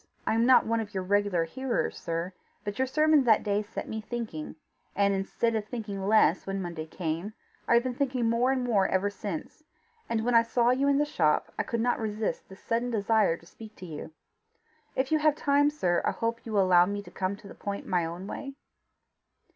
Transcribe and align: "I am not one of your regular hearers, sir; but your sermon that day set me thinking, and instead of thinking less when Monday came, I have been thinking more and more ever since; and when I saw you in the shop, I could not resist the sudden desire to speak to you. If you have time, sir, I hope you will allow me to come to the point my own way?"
"I 0.25 0.33
am 0.33 0.47
not 0.47 0.65
one 0.65 0.79
of 0.79 0.95
your 0.95 1.03
regular 1.03 1.43
hearers, 1.43 1.95
sir; 1.95 2.33
but 2.63 2.79
your 2.79 2.87
sermon 2.87 3.23
that 3.25 3.43
day 3.43 3.61
set 3.61 3.87
me 3.87 4.01
thinking, 4.01 4.55
and 4.95 5.13
instead 5.13 5.53
of 5.55 5.65
thinking 5.67 6.03
less 6.07 6.47
when 6.47 6.59
Monday 6.59 6.87
came, 6.87 7.33
I 7.67 7.75
have 7.75 7.83
been 7.83 7.93
thinking 7.93 8.27
more 8.27 8.51
and 8.51 8.63
more 8.63 8.87
ever 8.87 9.11
since; 9.11 9.63
and 10.09 10.25
when 10.25 10.33
I 10.33 10.41
saw 10.41 10.71
you 10.71 10.87
in 10.87 10.97
the 10.97 11.05
shop, 11.05 11.53
I 11.59 11.61
could 11.61 11.81
not 11.81 11.99
resist 11.99 12.49
the 12.49 12.55
sudden 12.55 12.89
desire 12.89 13.37
to 13.37 13.45
speak 13.45 13.75
to 13.75 13.85
you. 13.85 14.11
If 14.95 15.11
you 15.11 15.19
have 15.19 15.35
time, 15.35 15.69
sir, 15.69 16.01
I 16.03 16.09
hope 16.13 16.47
you 16.47 16.53
will 16.53 16.63
allow 16.63 16.87
me 16.87 17.03
to 17.03 17.11
come 17.11 17.35
to 17.35 17.47
the 17.47 17.53
point 17.53 17.85
my 17.85 18.03
own 18.03 18.25
way?" 18.25 18.55